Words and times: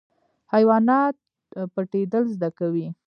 حیوانات 0.53 1.15
پټیدل 1.73 2.23
زده 2.35 2.49
کوي 2.59 2.87